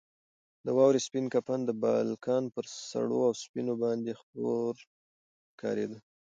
[0.65, 4.73] د واورې سپین کفن د بالکن پر سړو اوسپنو باندې خپور
[5.51, 5.97] ښکارېده.